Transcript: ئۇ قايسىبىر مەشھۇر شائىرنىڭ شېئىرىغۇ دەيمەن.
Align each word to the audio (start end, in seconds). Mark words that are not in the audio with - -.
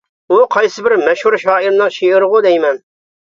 ئۇ 0.31 0.37
قايسىبىر 0.53 0.95
مەشھۇر 1.09 1.37
شائىرنىڭ 1.43 1.93
شېئىرىغۇ 1.99 2.43
دەيمەن. 2.47 2.81